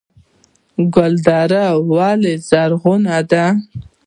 ګلدره 0.95 1.65
ولې 1.91 2.33
زرغونه 2.49 3.17
ده؟ 3.31 3.45